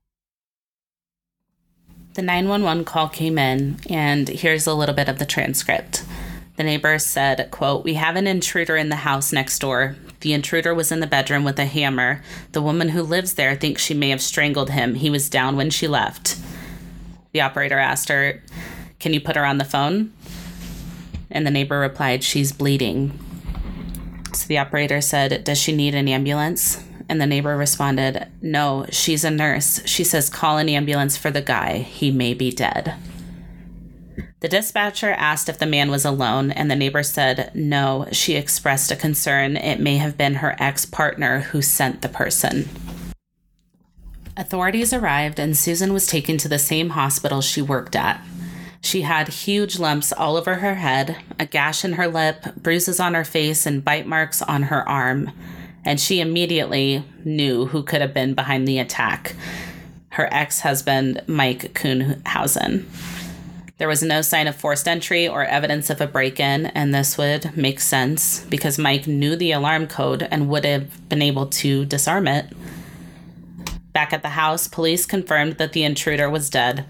The 2.13 2.21
911 2.21 2.83
call 2.83 3.07
came 3.07 3.37
in, 3.37 3.79
and 3.89 4.27
here's 4.27 4.67
a 4.67 4.73
little 4.73 4.93
bit 4.93 5.07
of 5.07 5.17
the 5.17 5.25
transcript. 5.25 6.03
The 6.57 6.63
neighbor 6.63 6.99
said, 6.99 7.49
quote, 7.51 7.85
We 7.85 7.93
have 7.93 8.17
an 8.17 8.27
intruder 8.27 8.75
in 8.75 8.89
the 8.89 8.97
house 8.97 9.31
next 9.31 9.59
door. 9.59 9.95
The 10.19 10.33
intruder 10.33 10.75
was 10.75 10.91
in 10.91 10.99
the 10.99 11.07
bedroom 11.07 11.45
with 11.45 11.57
a 11.57 11.65
hammer. 11.65 12.21
The 12.51 12.61
woman 12.61 12.89
who 12.89 13.01
lives 13.01 13.35
there 13.35 13.55
thinks 13.55 13.81
she 13.81 13.93
may 13.93 14.09
have 14.09 14.21
strangled 14.21 14.71
him. 14.71 14.95
He 14.95 15.09
was 15.09 15.29
down 15.29 15.55
when 15.55 15.69
she 15.69 15.87
left. 15.87 16.37
The 17.33 17.41
operator 17.41 17.77
asked 17.77 18.09
her, 18.09 18.41
Can 18.99 19.13
you 19.13 19.21
put 19.21 19.35
her 19.35 19.45
on 19.45 19.57
the 19.57 19.65
phone? 19.65 20.13
And 21.29 21.47
the 21.47 21.51
neighbor 21.51 21.79
replied, 21.79 22.23
She's 22.23 22.51
bleeding. 22.51 23.17
So 24.33 24.47
the 24.47 24.57
operator 24.57 25.01
said, 25.01 25.43
Does 25.43 25.57
she 25.57 25.75
need 25.75 25.95
an 25.95 26.07
ambulance? 26.07 26.83
And 27.07 27.19
the 27.19 27.27
neighbor 27.27 27.57
responded, 27.57 28.27
No, 28.41 28.85
she's 28.89 29.23
a 29.23 29.31
nurse. 29.31 29.81
She 29.85 30.03
says, 30.03 30.29
Call 30.29 30.57
an 30.57 30.69
ambulance 30.69 31.17
for 31.17 31.31
the 31.31 31.41
guy. 31.41 31.79
He 31.79 32.11
may 32.11 32.33
be 32.33 32.51
dead. 32.51 32.95
The 34.41 34.47
dispatcher 34.47 35.11
asked 35.11 35.49
if 35.49 35.59
the 35.59 35.67
man 35.67 35.91
was 35.91 36.03
alone, 36.03 36.51
and 36.51 36.69
the 36.69 36.75
neighbor 36.75 37.03
said 37.03 37.51
no. 37.53 38.07
She 38.11 38.35
expressed 38.35 38.91
a 38.91 38.95
concern 38.95 39.55
it 39.55 39.79
may 39.79 39.97
have 39.97 40.17
been 40.17 40.35
her 40.35 40.55
ex 40.57 40.83
partner 40.83 41.41
who 41.41 41.61
sent 41.61 42.01
the 42.01 42.09
person. 42.09 42.67
Authorities 44.37 44.93
arrived, 44.93 45.39
and 45.39 45.57
Susan 45.57 45.93
was 45.93 46.07
taken 46.07 46.37
to 46.37 46.47
the 46.47 46.59
same 46.59 46.91
hospital 46.91 47.41
she 47.41 47.61
worked 47.61 47.95
at. 47.95 48.23
She 48.81 49.01
had 49.01 49.27
huge 49.27 49.77
lumps 49.77 50.11
all 50.11 50.37
over 50.37 50.55
her 50.55 50.75
head, 50.75 51.17
a 51.39 51.45
gash 51.45 51.85
in 51.85 51.93
her 51.93 52.07
lip, 52.07 52.55
bruises 52.55 52.99
on 52.99 53.13
her 53.13 53.23
face, 53.23 53.65
and 53.65 53.83
bite 53.83 54.07
marks 54.07 54.41
on 54.41 54.63
her 54.63 54.87
arm. 54.87 55.31
And 55.83 55.99
she 55.99 56.19
immediately 56.19 57.03
knew 57.23 57.67
who 57.67 57.83
could 57.83 58.01
have 58.01 58.13
been 58.13 58.33
behind 58.33 58.67
the 58.67 58.79
attack 58.79 59.35
her 60.11 60.27
ex 60.31 60.59
husband, 60.59 61.21
Mike 61.25 61.73
Kuhnhausen. 61.73 62.85
There 63.77 63.87
was 63.87 64.03
no 64.03 64.21
sign 64.21 64.47
of 64.47 64.55
forced 64.55 64.87
entry 64.87 65.27
or 65.27 65.45
evidence 65.45 65.89
of 65.89 66.01
a 66.01 66.07
break 66.07 66.39
in, 66.39 66.67
and 66.67 66.93
this 66.93 67.17
would 67.17 67.55
make 67.55 67.79
sense 67.79 68.41
because 68.49 68.77
Mike 68.77 69.07
knew 69.07 69.35
the 69.35 69.53
alarm 69.53 69.87
code 69.87 70.27
and 70.29 70.49
would 70.49 70.65
have 70.65 71.07
been 71.07 71.21
able 71.21 71.47
to 71.47 71.85
disarm 71.85 72.27
it. 72.27 72.45
Back 73.93 74.13
at 74.13 74.21
the 74.21 74.29
house, 74.29 74.67
police 74.67 75.05
confirmed 75.05 75.53
that 75.53 75.73
the 75.73 75.83
intruder 75.83 76.29
was 76.29 76.49
dead. 76.49 76.85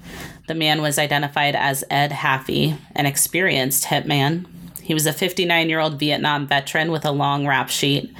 The 0.47 0.55
man 0.55 0.81
was 0.81 0.99
identified 0.99 1.55
as 1.55 1.83
Ed 1.89 2.11
Haffey, 2.11 2.77
an 2.95 3.05
experienced 3.05 3.85
hitman. 3.85 4.45
He 4.81 4.93
was 4.93 5.05
a 5.05 5.13
59 5.13 5.69
year 5.69 5.79
old 5.79 5.99
Vietnam 5.99 6.47
veteran 6.47 6.91
with 6.91 7.05
a 7.05 7.11
long 7.11 7.47
rap 7.47 7.69
sheet. 7.69 8.13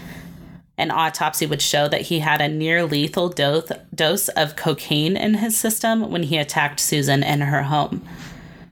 An 0.77 0.89
autopsy 0.89 1.45
would 1.45 1.61
show 1.61 1.87
that 1.87 2.01
he 2.01 2.19
had 2.19 2.41
a 2.41 2.47
near 2.47 2.83
lethal 2.85 3.29
dose 3.29 4.27
of 4.29 4.55
cocaine 4.55 5.15
in 5.15 5.35
his 5.35 5.57
system 5.57 6.09
when 6.09 6.23
he 6.23 6.37
attacked 6.37 6.79
Susan 6.79 7.21
in 7.21 7.41
her 7.41 7.63
home 7.63 8.07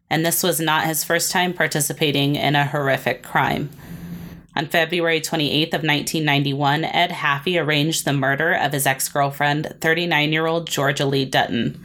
and 0.10 0.26
this 0.26 0.44
was 0.44 0.60
not 0.60 0.86
his 0.86 1.04
first 1.04 1.32
time 1.32 1.54
participating 1.54 2.36
in 2.36 2.56
a 2.56 2.66
horrific 2.66 3.22
crime. 3.22 3.70
On 4.56 4.66
February 4.66 5.22
28th 5.22 5.74
of 5.74 5.84
1991, 5.84 6.84
Ed 6.84 7.12
Haffey 7.12 7.62
arranged 7.62 8.04
the 8.04 8.14
murder 8.14 8.52
of 8.52 8.74
his 8.74 8.86
ex-girlfriend, 8.86 9.76
39-year-old 9.80 10.68
Georgia 10.68 11.06
Lee 11.06 11.26
Dutton. 11.26 11.84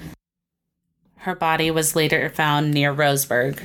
Her 1.18 1.34
body 1.34 1.70
was 1.70 1.94
later 1.94 2.28
found 2.30 2.72
near 2.72 2.92
Roseburg. 2.92 3.62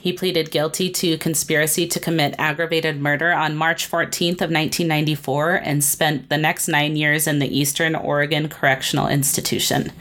He 0.00 0.12
pleaded 0.14 0.50
guilty 0.50 0.88
to 0.90 1.18
conspiracy 1.18 1.86
to 1.86 2.00
commit 2.00 2.34
aggravated 2.38 3.00
murder 3.00 3.32
on 3.32 3.54
March 3.54 3.90
14th 3.90 4.40
of 4.40 4.50
1994 4.50 5.56
and 5.56 5.84
spent 5.84 6.30
the 6.30 6.38
next 6.38 6.68
9 6.68 6.96
years 6.96 7.26
in 7.26 7.38
the 7.38 7.58
Eastern 7.58 7.94
Oregon 7.94 8.48
Correctional 8.48 9.08
Institution. 9.08 9.92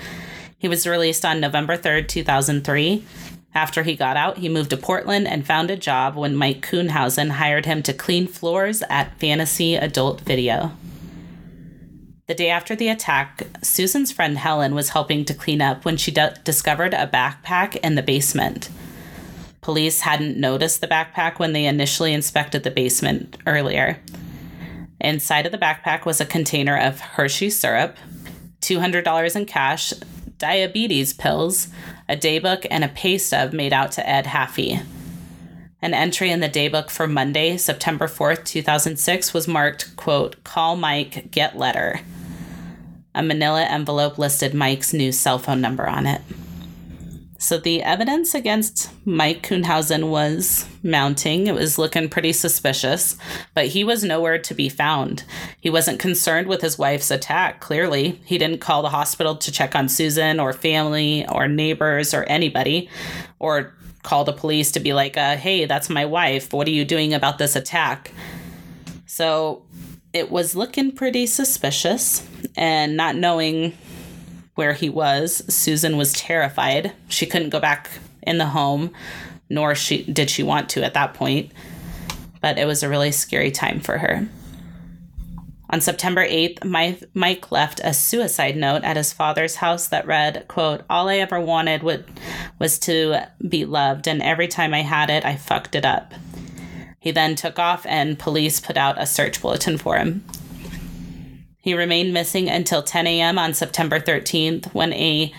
He 0.58 0.70
was 0.70 0.88
released 0.88 1.26
on 1.26 1.42
November 1.42 1.78
3rd, 1.78 2.08
2003 2.08 3.06
after 3.54 3.84
he 3.84 3.96
got 3.96 4.16
out, 4.16 4.38
he 4.38 4.50
moved 4.50 4.70
to 4.70 4.78
Portland 4.78 5.28
and 5.28 5.46
found 5.46 5.72
a 5.72 5.76
job 5.76 6.16
when 6.16 6.36
Mike 6.36 6.62
Kuhnhausen 6.62 7.32
hired 7.32 7.66
him 7.66 7.82
to 7.84 7.94
clean 7.94 8.28
floors 8.28 8.84
at 8.90 9.20
Fantasy 9.20 9.76
Adult 9.76 10.22
Video. 10.22 10.72
The 12.28 12.36
day 12.36 12.50
after 12.50 12.76
the 12.76 12.90
attack, 12.90 13.48
Susan's 13.64 14.12
friend 14.12 14.38
Helen 14.38 14.76
was 14.76 14.90
helping 14.90 15.26
to 15.26 15.34
clean 15.34 15.64
up 15.64 15.84
when 15.84 15.98
she 15.98 16.12
d- 16.12 16.28
discovered 16.44 16.94
a 16.94 17.08
backpack 17.08 17.76
in 17.78 17.96
the 17.96 18.04
basement. 18.04 18.70
Police 19.62 20.02
hadn't 20.02 20.38
noticed 20.38 20.80
the 20.80 20.88
backpack 20.88 21.40
when 21.40 21.54
they 21.54 21.66
initially 21.66 22.14
inspected 22.14 22.62
the 22.64 22.70
basement 22.70 23.36
earlier. 23.48 23.98
Inside 25.02 25.48
of 25.48 25.52
the 25.52 25.58
backpack 25.58 26.06
was 26.06 26.22
a 26.22 26.26
container 26.26 26.78
of 26.78 27.00
Hershey 27.00 27.50
syrup, 27.50 27.98
$200 28.62 29.36
in 29.36 29.46
cash, 29.46 29.92
diabetes 30.40 31.14
pills, 31.14 31.68
a 32.08 32.18
daybook, 32.18 32.66
and 32.72 32.84
a 32.84 32.88
pay 32.88 33.20
stub 33.20 33.54
made 33.54 33.72
out 33.72 33.92
to 33.92 34.10
Ed 34.10 34.26
Haffey. 34.26 34.84
An 35.82 35.94
entry 35.94 36.32
in 36.32 36.40
the 36.40 36.50
daybook 36.50 36.90
for 36.90 37.08
Monday, 37.08 37.56
September 37.58 38.08
4th, 38.08 38.44
2006 38.46 39.34
was 39.34 39.48
marked, 39.48 39.96
quote, 39.96 40.44
call 40.44 40.76
Mike, 40.76 41.30
get 41.32 41.58
letter. 41.58 42.02
A 43.14 43.22
manila 43.22 43.64
envelope 43.64 44.18
listed 44.18 44.54
Mike's 44.54 44.94
new 44.94 45.12
cell 45.12 45.40
phone 45.40 45.62
number 45.62 45.88
on 45.88 46.08
it. 46.08 46.22
So 47.42 47.58
the 47.58 47.82
evidence 47.82 48.36
against 48.36 48.92
Mike 49.06 49.48
Kuhnhausen 49.48 50.10
was 50.10 50.68
mounting. 50.84 51.48
It 51.48 51.56
was 51.56 51.78
looking 51.78 52.10
pretty 52.10 52.34
suspicious, 52.34 53.16
but 53.54 53.68
he 53.68 53.86
was 53.86 54.04
nowhere 54.04 54.38
to 54.40 54.54
be 54.54 54.68
found. 54.68 55.24
He 55.62 55.70
wasn't 55.70 56.00
concerned 56.00 56.48
with 56.48 56.62
his 56.62 56.78
wife's 56.78 57.10
attack, 57.10 57.62
clearly. 57.62 58.20
He 58.26 58.38
didn't 58.38 58.60
call 58.60 58.82
the 58.82 58.90
hospital 58.90 59.38
to 59.38 59.52
check 59.54 59.74
on 59.74 59.88
Susan 59.88 60.38
or 60.38 60.52
family 60.52 61.26
or 61.30 61.48
neighbors 61.48 62.14
or 62.14 62.24
anybody 62.24 62.90
or 63.40 63.74
call 64.04 64.26
the 64.26 64.34
police 64.34 64.74
to 64.74 64.82
be 64.82 64.92
like, 64.92 65.16
uh, 65.16 65.38
hey, 65.38 65.66
that's 65.66 65.90
my 65.90 66.06
wife. 66.06 66.52
What 66.52 66.68
are 66.68 66.72
you 66.72 66.84
doing 66.84 67.14
about 67.14 67.38
this 67.38 67.56
attack? 67.56 68.12
So 69.06 69.64
it 70.12 70.30
was 70.30 70.58
looking 70.58 70.92
pretty 70.92 71.26
suspicious 71.26 72.28
and 72.58 72.98
not 72.98 73.16
knowing 73.16 73.78
where 74.60 74.74
he 74.74 74.90
was, 74.90 75.42
Susan 75.48 75.96
was 75.96 76.12
terrified. 76.12 76.92
She 77.08 77.26
couldn't 77.26 77.52
go 77.52 77.62
back 77.62 77.90
in 78.24 78.40
the 78.40 78.48
home, 78.48 78.92
nor 79.50 79.74
she 79.74 80.04
did 80.04 80.30
she 80.30 80.44
want 80.44 80.68
to 80.72 80.84
at 80.84 80.96
that 80.96 81.14
point. 81.14 81.54
But 82.42 82.58
it 82.58 82.66
was 82.66 82.84
a 82.84 82.90
really 82.90 83.14
scary 83.14 83.52
time 83.52 83.80
for 83.80 84.00
her. 84.00 84.28
On 85.70 85.80
September 85.80 86.28
8th, 86.28 87.06
Mike 87.14 87.52
left 87.54 87.80
a 87.86 87.94
suicide 87.94 88.58
note 88.58 88.84
at 88.84 88.98
his 88.98 89.14
father's 89.14 89.56
house 89.56 89.88
that 89.88 90.06
read, 90.06 90.44
quote, 90.50 90.82
All 90.90 91.08
I 91.08 91.20
ever 91.20 91.40
wanted 91.40 91.82
would, 91.82 92.04
was 92.60 92.78
to 92.80 93.28
be 93.48 93.64
loved, 93.64 94.10
and 94.10 94.22
every 94.22 94.50
time 94.50 94.74
I 94.74 94.82
had 94.82 95.10
it, 95.10 95.24
I 95.24 95.38
fucked 95.38 95.74
it 95.74 95.86
up. 95.86 96.14
He 97.00 97.12
then 97.12 97.38
took 97.38 97.58
off, 97.58 97.86
and 97.86 98.20
police 98.20 98.60
put 98.60 98.76
out 98.76 99.02
a 99.02 99.06
search 99.06 99.42
bulletin 99.42 99.78
for 99.78 99.98
him. 99.98 100.26
He 101.62 101.74
remained 101.74 102.14
missing 102.14 102.50
until 102.50 102.82
10 102.82 103.06
a.m. 103.08 103.38
on 103.38 103.54
September 103.54 104.00
13th 104.00 104.74
when 104.74 104.94
a 104.94 105.34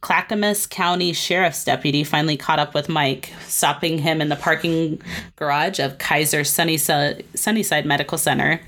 Clackamas 0.00 0.66
County 0.66 1.12
Sheriff's 1.12 1.64
deputy 1.64 2.04
finally 2.04 2.38
caught 2.38 2.58
up 2.58 2.72
with 2.72 2.88
Mike, 2.88 3.34
stopping 3.46 3.98
him 3.98 4.22
in 4.22 4.30
the 4.30 4.36
parking 4.36 5.02
garage 5.36 5.78
of 5.78 5.98
Kaiser 5.98 6.44
Sunnyside, 6.44 7.24
Sunnyside 7.34 7.84
Medical 7.84 8.16
Center. 8.16 8.62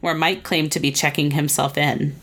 where 0.00 0.14
Mike 0.14 0.44
claimed 0.44 0.72
to 0.72 0.80
be 0.80 0.92
checking 0.92 1.32
himself 1.32 1.76
in. 1.76 2.14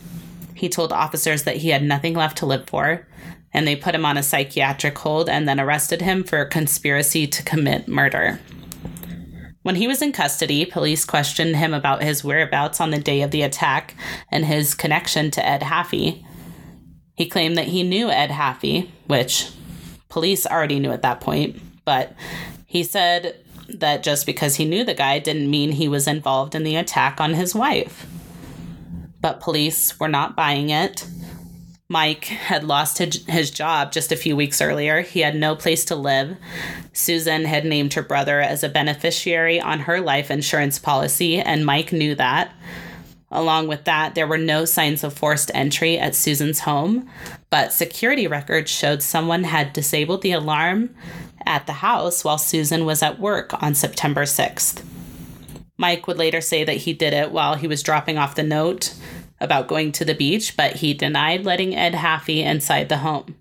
He 0.54 0.68
told 0.68 0.92
officers 0.92 1.44
that 1.44 1.58
he 1.58 1.68
had 1.68 1.82
nothing 1.82 2.14
left 2.14 2.38
to 2.38 2.46
live 2.46 2.66
for, 2.66 3.06
and 3.52 3.66
they 3.66 3.76
put 3.76 3.94
him 3.94 4.04
on 4.04 4.16
a 4.16 4.22
psychiatric 4.22 4.98
hold 4.98 5.28
and 5.28 5.48
then 5.48 5.60
arrested 5.60 6.02
him 6.02 6.24
for 6.24 6.44
conspiracy 6.44 7.26
to 7.26 7.42
commit 7.42 7.86
murder. 7.86 8.40
When 9.62 9.76
he 9.76 9.88
was 9.88 10.02
in 10.02 10.12
custody, 10.12 10.64
police 10.64 11.04
questioned 11.04 11.56
him 11.56 11.74
about 11.74 12.02
his 12.02 12.24
whereabouts 12.24 12.80
on 12.80 12.90
the 12.90 12.98
day 12.98 13.22
of 13.22 13.30
the 13.30 13.42
attack 13.42 13.94
and 14.30 14.44
his 14.44 14.74
connection 14.74 15.30
to 15.32 15.44
Ed 15.44 15.62
Haffey. 15.62 16.24
He 17.14 17.26
claimed 17.26 17.56
that 17.56 17.66
he 17.66 17.82
knew 17.82 18.08
Ed 18.08 18.30
Haffey, 18.30 18.88
which 19.06 19.50
police 20.08 20.46
already 20.46 20.78
knew 20.78 20.92
at 20.92 21.02
that 21.02 21.20
point, 21.20 21.60
but 21.84 22.14
he 22.66 22.84
said 22.84 23.44
that 23.68 24.02
just 24.02 24.24
because 24.24 24.54
he 24.56 24.64
knew 24.64 24.84
the 24.84 24.94
guy 24.94 25.18
didn't 25.18 25.50
mean 25.50 25.72
he 25.72 25.88
was 25.88 26.06
involved 26.06 26.54
in 26.54 26.62
the 26.62 26.76
attack 26.76 27.20
on 27.20 27.34
his 27.34 27.54
wife. 27.54 28.06
But 29.20 29.40
police 29.40 29.98
were 29.98 30.08
not 30.08 30.36
buying 30.36 30.70
it. 30.70 31.06
Mike 31.90 32.26
had 32.26 32.64
lost 32.64 32.98
his, 32.98 33.50
job 33.50 33.92
just 33.92 34.12
a 34.12 34.16
few 34.16 34.36
weeks 34.36 34.60
earlier. 34.60 35.00
He 35.00 35.20
had 35.20 35.34
no 35.34 35.56
place 35.56 35.86
to 35.86 35.96
live. 35.96 36.36
Susan 36.92 37.46
had 37.46 37.64
named 37.64 37.94
her 37.94 38.02
brother 38.02 38.42
as 38.42 38.62
a 38.62 38.68
beneficiary 38.68 39.58
on 39.58 39.80
her 39.80 39.98
life 39.98 40.30
insurance 40.30 40.78
policy, 40.78 41.38
and 41.38 41.64
Mike 41.64 41.90
knew 41.90 42.14
that. 42.16 42.52
Along 43.30 43.68
with 43.68 43.84
that, 43.84 44.14
there 44.14 44.26
were 44.26 44.36
no 44.36 44.66
signs 44.66 45.02
of 45.02 45.14
forced 45.14 45.50
entry 45.54 45.98
at 45.98 46.14
Susan's 46.14 46.60
home, 46.60 47.08
but 47.48 47.72
security 47.72 48.26
records 48.26 48.70
showed 48.70 49.02
someone 49.02 49.44
had 49.44 49.72
disabled 49.72 50.20
the 50.20 50.32
alarm 50.32 50.94
at 51.46 51.66
the 51.66 51.74
house 51.74 52.22
while 52.22 52.38
Susan 52.38 52.84
was 52.84 53.02
at 53.02 53.18
work 53.18 53.62
on 53.62 53.74
September 53.74 54.24
6th. 54.24 54.84
Mike 55.78 56.06
would 56.06 56.18
later 56.18 56.42
say 56.42 56.64
that 56.64 56.78
he 56.78 56.92
did 56.92 57.14
it 57.14 57.30
while 57.30 57.54
he 57.54 57.66
was 57.66 57.82
dropping 57.82 58.18
off 58.18 58.34
the 58.34 58.42
note 58.42 58.94
about 59.40 59.68
going 59.68 59.92
to 59.92 60.04
the 60.04 60.14
beach, 60.14 60.56
but 60.56 60.76
he 60.76 60.94
denied 60.94 61.44
letting 61.44 61.74
Ed 61.74 61.94
Haffey 61.94 62.38
inside 62.38 62.88
the 62.88 62.98
home. 62.98 63.36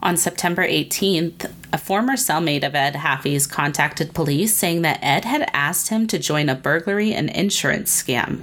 On 0.00 0.16
September 0.16 0.66
18th, 0.66 1.50
a 1.72 1.78
former 1.78 2.12
cellmate 2.12 2.64
of 2.64 2.74
Ed 2.74 2.94
Haffey's 2.94 3.46
contacted 3.46 4.14
police 4.14 4.54
saying 4.54 4.82
that 4.82 5.00
Ed 5.02 5.24
had 5.24 5.50
asked 5.52 5.88
him 5.88 6.06
to 6.06 6.18
join 6.18 6.48
a 6.48 6.54
burglary 6.54 7.12
and 7.12 7.30
insurance 7.30 8.02
scam. 8.02 8.42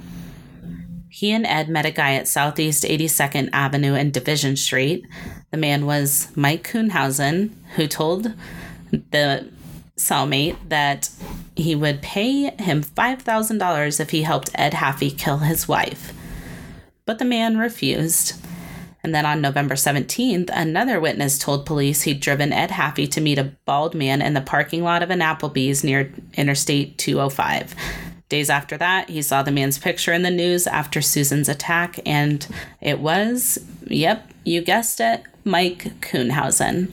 He 1.08 1.30
and 1.30 1.46
Ed 1.46 1.68
met 1.68 1.86
a 1.86 1.92
guy 1.92 2.14
at 2.14 2.26
Southeast 2.26 2.82
82nd 2.82 3.50
Avenue 3.52 3.94
and 3.94 4.12
Division 4.12 4.56
Street. 4.56 5.06
The 5.52 5.56
man 5.56 5.86
was 5.86 6.28
Mike 6.34 6.68
Kuhnhausen, 6.68 7.50
who 7.76 7.86
told 7.86 8.34
the 8.90 9.48
cellmate 9.96 10.56
that 10.68 11.10
he 11.56 11.74
would 11.74 12.02
pay 12.02 12.50
him 12.56 12.82
$5,000 12.82 14.00
if 14.00 14.10
he 14.10 14.22
helped 14.22 14.50
Ed 14.54 14.74
Haffey 14.74 15.16
kill 15.16 15.38
his 15.38 15.68
wife. 15.68 16.12
But 17.04 17.18
the 17.18 17.24
man 17.24 17.58
refused. 17.58 18.34
And 19.02 19.14
then 19.14 19.26
on 19.26 19.42
November 19.42 19.74
17th, 19.74 20.48
another 20.52 20.98
witness 20.98 21.38
told 21.38 21.66
police 21.66 22.02
he'd 22.02 22.20
driven 22.20 22.54
Ed 22.54 22.70
Haffey 22.70 23.10
to 23.10 23.20
meet 23.20 23.38
a 23.38 23.52
bald 23.66 23.94
man 23.94 24.22
in 24.22 24.32
the 24.32 24.40
parking 24.40 24.82
lot 24.82 25.02
of 25.02 25.10
an 25.10 25.20
Applebee's 25.20 25.84
near 25.84 26.10
Interstate 26.32 26.96
205. 26.96 27.74
Days 28.30 28.48
after 28.48 28.78
that, 28.78 29.10
he 29.10 29.20
saw 29.20 29.42
the 29.42 29.52
man's 29.52 29.78
picture 29.78 30.14
in 30.14 30.22
the 30.22 30.30
news 30.30 30.66
after 30.66 31.02
Susan's 31.02 31.50
attack, 31.50 32.00
and 32.06 32.48
it 32.80 32.98
was, 32.98 33.58
yep, 33.86 34.30
you 34.44 34.62
guessed 34.62 34.98
it, 34.98 35.22
Mike 35.44 36.00
Kuhnhausen. 36.00 36.90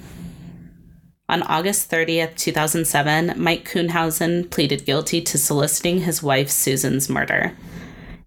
On 1.31 1.43
August 1.43 1.89
30th, 1.89 2.35
2007, 2.35 3.35
Mike 3.37 3.63
Kuhnhausen 3.63 4.49
pleaded 4.49 4.85
guilty 4.85 5.21
to 5.21 5.37
soliciting 5.37 6.01
his 6.01 6.21
wife 6.21 6.51
Susan's 6.51 7.07
murder. 7.07 7.53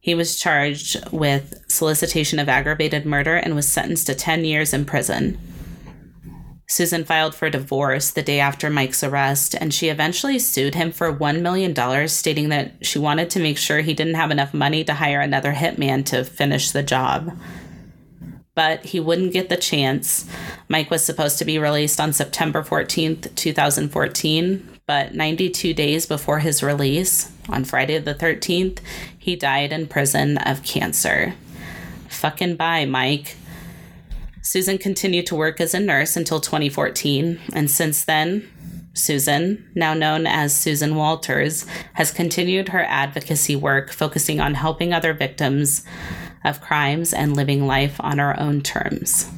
He 0.01 0.15
was 0.15 0.41
charged 0.41 1.13
with 1.13 1.63
solicitation 1.69 2.39
of 2.39 2.49
aggravated 2.49 3.05
murder 3.05 3.37
and 3.37 3.55
was 3.55 3.69
sentenced 3.69 4.07
to 4.07 4.15
10 4.15 4.47
years 4.47 4.73
in 4.73 4.87
prison. 4.87 5.39
Susan 6.67 7.05
filed 7.05 7.35
for 7.35 7.51
divorce 7.51 8.11
the 8.11 8.23
day 8.23 8.41
after 8.41 8.71
Mike's 8.71 9.05
arrest, 9.05 9.55
and 9.55 9.75
she 9.75 9.91
eventually 9.91 10.39
sued 10.39 10.75
him 10.75 10.91
for 10.91 11.15
$1 11.15 11.43
million, 11.43 12.09
stating 12.09 12.49
that 12.49 12.87
she 12.87 12.99
wanted 12.99 13.29
to 13.29 13.39
make 13.39 13.59
sure 13.59 13.81
he 13.81 13.93
didn't 13.93 14.15
have 14.15 14.31
enough 14.31 14.55
money 14.55 14.83
to 14.83 14.95
hire 14.95 15.21
another 15.21 15.53
hitman 15.53 16.07
to 16.07 16.25
finish 16.25 16.71
the 16.71 16.83
job 16.83 17.39
but 18.55 18.85
he 18.87 19.01
wouldn't 19.01 19.33
get 19.33 19.49
the 19.49 19.57
chance. 19.57 20.29
Mike 20.69 20.91
was 20.91 21.05
supposed 21.05 21.39
to 21.39 21.45
be 21.45 21.59
released 21.59 22.01
on 22.01 22.13
September 22.13 22.63
14th, 22.63 23.35
2014, 23.35 24.79
but 24.87 25.15
92 25.15 25.75
days 25.75 26.07
before 26.07 26.41
his 26.41 26.63
release, 26.63 27.33
on 27.49 27.65
Friday 27.65 27.99
the 27.99 28.15
13th, 28.15 28.79
he 29.19 29.37
died 29.37 29.73
in 29.73 29.87
prison 29.87 30.39
of 30.39 30.63
cancer. 30.63 31.35
Fucking 32.09 32.57
bye, 32.57 32.85
Mike. 32.85 33.37
Susan 34.43 34.79
continued 34.79 35.27
to 35.27 35.35
work 35.35 35.61
as 35.61 35.75
a 35.75 35.81
nurse 35.81 36.17
until 36.17 36.39
2014, 36.39 37.41
and 37.55 37.71
since 37.71 38.05
then, 38.05 38.49
Susan, 38.93 39.69
now 39.75 39.93
known 39.93 40.27
as 40.27 40.57
Susan 40.57 40.95
Walters, 40.95 41.67
has 41.95 42.13
continued 42.13 42.69
her 42.69 42.85
advocacy 42.85 43.57
work 43.57 43.91
focusing 43.91 44.39
on 44.41 44.55
helping 44.55 44.93
other 44.93 45.13
victims 45.13 45.85
of 46.45 46.61
crimes 46.61 47.13
and 47.13 47.35
living 47.35 47.67
life 47.67 47.97
on 48.01 48.21
our 48.21 48.39
own 48.39 48.61
terms. 48.61 49.31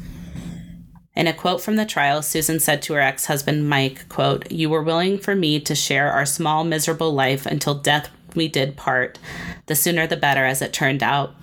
In 1.14 1.26
a 1.26 1.32
quote 1.32 1.62
from 1.62 1.76
the 1.76 1.86
trial, 1.86 2.20
Susan 2.20 2.60
said 2.60 2.82
to 2.82 2.92
her 2.92 3.00
ex-husband 3.00 3.68
Mike, 3.68 4.06
quote, 4.08 4.50
"You 4.50 4.68
were 4.68 4.82
willing 4.82 5.18
for 5.18 5.34
me 5.34 5.58
to 5.60 5.74
share 5.74 6.12
our 6.12 6.26
small 6.26 6.62
miserable 6.62 7.14
life 7.14 7.46
until 7.46 7.74
death 7.74 8.10
we 8.34 8.48
did 8.48 8.76
part. 8.76 9.18
The 9.64 9.74
sooner 9.74 10.06
the 10.06 10.16
better 10.16 10.44
as 10.44 10.60
it 10.60 10.74
turned 10.74 11.02
out. 11.02 11.34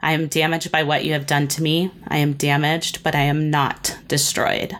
I 0.00 0.12
am 0.12 0.28
damaged 0.28 0.70
by 0.70 0.84
what 0.84 1.04
you 1.04 1.12
have 1.14 1.26
done 1.26 1.48
to 1.48 1.62
me. 1.62 1.90
I 2.06 2.18
am 2.18 2.34
damaged, 2.34 3.02
but 3.02 3.16
I 3.16 3.22
am 3.22 3.50
not 3.50 3.96
destroyed." 4.06 4.76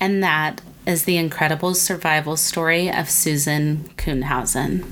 And 0.00 0.20
that 0.24 0.60
is 0.84 1.04
the 1.04 1.18
incredible 1.18 1.76
survival 1.76 2.36
story 2.36 2.90
of 2.90 3.08
Susan 3.08 3.90
Kuhnhausen. 3.96 4.84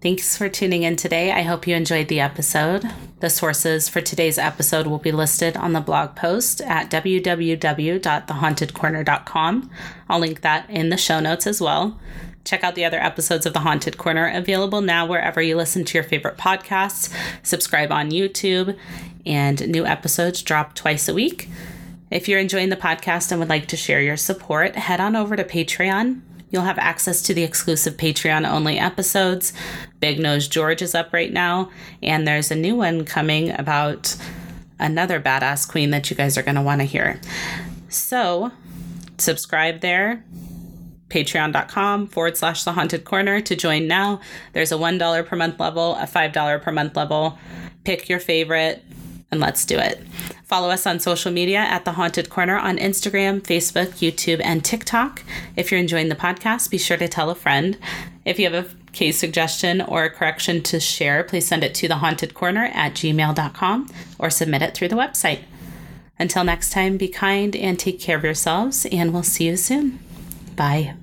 Thanks 0.00 0.36
for 0.36 0.48
tuning 0.48 0.84
in 0.84 0.94
today. 0.94 1.32
I 1.32 1.42
hope 1.42 1.66
you 1.66 1.74
enjoyed 1.74 2.06
the 2.06 2.20
episode. 2.20 2.88
The 3.18 3.28
sources 3.28 3.88
for 3.88 4.00
today's 4.00 4.38
episode 4.38 4.86
will 4.86 4.98
be 4.98 5.10
listed 5.10 5.56
on 5.56 5.72
the 5.72 5.80
blog 5.80 6.14
post 6.14 6.60
at 6.60 6.88
www.thehauntedcorner.com. 6.88 9.70
I'll 10.08 10.20
link 10.20 10.42
that 10.42 10.70
in 10.70 10.90
the 10.90 10.96
show 10.96 11.18
notes 11.18 11.48
as 11.48 11.60
well. 11.60 11.98
Check 12.44 12.62
out 12.62 12.76
the 12.76 12.84
other 12.84 13.02
episodes 13.02 13.44
of 13.44 13.54
The 13.54 13.58
Haunted 13.58 13.98
Corner 13.98 14.30
available 14.32 14.82
now 14.82 15.04
wherever 15.04 15.42
you 15.42 15.56
listen 15.56 15.84
to 15.86 15.94
your 15.94 16.04
favorite 16.04 16.36
podcasts. 16.36 17.12
Subscribe 17.42 17.90
on 17.90 18.12
YouTube, 18.12 18.78
and 19.26 19.66
new 19.66 19.84
episodes 19.84 20.42
drop 20.42 20.74
twice 20.74 21.08
a 21.08 21.14
week. 21.14 21.48
If 22.08 22.28
you're 22.28 22.38
enjoying 22.38 22.68
the 22.68 22.76
podcast 22.76 23.32
and 23.32 23.40
would 23.40 23.48
like 23.48 23.66
to 23.66 23.76
share 23.76 24.00
your 24.00 24.16
support, 24.16 24.76
head 24.76 25.00
on 25.00 25.16
over 25.16 25.34
to 25.34 25.42
Patreon 25.42 26.20
You'll 26.50 26.62
have 26.62 26.78
access 26.78 27.22
to 27.22 27.34
the 27.34 27.44
exclusive 27.44 27.96
Patreon 27.96 28.48
only 28.48 28.78
episodes. 28.78 29.52
Big 30.00 30.18
Nose 30.18 30.48
George 30.48 30.82
is 30.82 30.94
up 30.94 31.12
right 31.12 31.32
now, 31.32 31.70
and 32.02 32.26
there's 32.26 32.50
a 32.50 32.56
new 32.56 32.74
one 32.74 33.04
coming 33.04 33.50
about 33.58 34.16
another 34.78 35.20
badass 35.20 35.68
queen 35.68 35.90
that 35.90 36.10
you 36.10 36.16
guys 36.16 36.38
are 36.38 36.42
going 36.42 36.54
to 36.54 36.62
want 36.62 36.80
to 36.80 36.86
hear. 36.86 37.20
So, 37.88 38.52
subscribe 39.18 39.80
there 39.80 40.24
patreon.com 41.08 42.06
forward 42.06 42.36
slash 42.36 42.64
the 42.64 42.72
haunted 42.72 43.04
corner 43.04 43.40
to 43.40 43.56
join 43.56 43.86
now. 43.86 44.20
There's 44.52 44.72
a 44.72 44.76
$1 44.76 45.26
per 45.26 45.36
month 45.36 45.58
level, 45.58 45.94
a 45.96 46.06
$5 46.06 46.62
per 46.62 46.72
month 46.72 46.96
level. 46.96 47.38
Pick 47.84 48.08
your 48.08 48.20
favorite 48.20 48.84
and 49.30 49.40
let's 49.40 49.64
do 49.64 49.78
it. 49.78 50.02
Follow 50.48 50.70
us 50.70 50.86
on 50.86 50.98
social 50.98 51.30
media 51.30 51.58
at 51.58 51.84
The 51.84 51.92
Haunted 51.92 52.30
Corner 52.30 52.56
on 52.56 52.78
Instagram, 52.78 53.42
Facebook, 53.42 53.88
YouTube, 53.98 54.40
and 54.42 54.64
TikTok. 54.64 55.22
If 55.56 55.70
you're 55.70 55.78
enjoying 55.78 56.08
the 56.08 56.14
podcast, 56.16 56.70
be 56.70 56.78
sure 56.78 56.96
to 56.96 57.06
tell 57.06 57.28
a 57.28 57.34
friend. 57.34 57.76
If 58.24 58.38
you 58.38 58.50
have 58.50 58.66
a 58.66 58.92
case 58.92 59.18
suggestion 59.18 59.82
or 59.82 60.04
a 60.04 60.10
correction 60.10 60.62
to 60.62 60.80
share, 60.80 61.22
please 61.22 61.46
send 61.46 61.64
it 61.64 61.74
to 61.74 61.88
thehauntedcorner 61.88 62.74
at 62.74 62.94
gmail.com 62.94 63.90
or 64.18 64.30
submit 64.30 64.62
it 64.62 64.74
through 64.74 64.88
the 64.88 64.96
website. 64.96 65.40
Until 66.18 66.44
next 66.44 66.70
time, 66.70 66.96
be 66.96 67.08
kind 67.08 67.54
and 67.54 67.78
take 67.78 68.00
care 68.00 68.16
of 68.16 68.24
yourselves, 68.24 68.86
and 68.86 69.12
we'll 69.12 69.22
see 69.22 69.48
you 69.48 69.56
soon. 69.58 69.98
Bye. 70.56 70.94